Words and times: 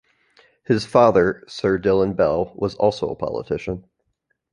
His 0.65 0.83
father, 0.83 1.43
Sir 1.47 1.77
Dillon 1.77 2.13
Bell, 2.13 2.53
was 2.55 2.73
also 2.73 3.09
a 3.09 3.15
politician. 3.15 3.85